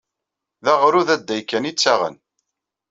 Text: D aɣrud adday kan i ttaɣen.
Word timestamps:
D 0.63 0.65
aɣrud 0.73 1.09
adday 1.15 1.41
kan 1.49 1.69
i 1.69 1.71
ttaɣen. 1.73 2.15